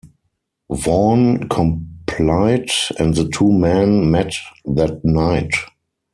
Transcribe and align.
Vaughn 0.71 1.47
complied, 1.47 2.71
and 2.97 3.13
the 3.13 3.29
two 3.29 3.51
men 3.51 4.09
met 4.09 4.33
that 4.65 5.05
night. 5.05 5.51